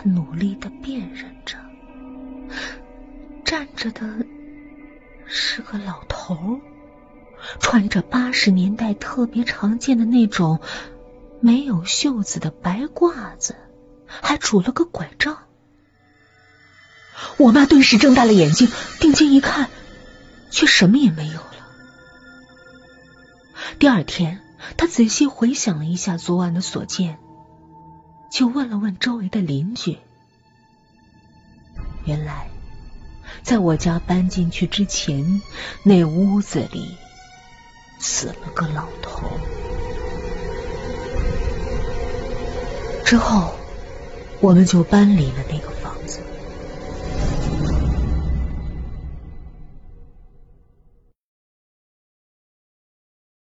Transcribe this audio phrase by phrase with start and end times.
[0.00, 1.58] 他努力的辨认着，
[3.44, 4.24] 站着的
[5.26, 6.60] 是个老头，
[7.58, 10.60] 穿着八十年代特别常见的那种
[11.40, 13.56] 没有袖子的白褂子，
[14.06, 15.38] 还拄了个拐杖。
[17.36, 18.68] 我妈顿时睁大了眼睛，
[19.00, 19.68] 定睛一看，
[20.48, 21.56] 却什么也没有了。
[23.80, 24.40] 第二天，
[24.76, 27.18] 她仔细回想了一下昨晚的所见。
[28.38, 29.98] 就问了问周围的邻居，
[32.04, 32.46] 原来
[33.42, 35.42] 在我家搬进去之前，
[35.82, 36.96] 那屋子里
[37.98, 39.28] 死了个老头。
[43.04, 43.52] 之后，
[44.38, 45.72] 我们就搬离了那个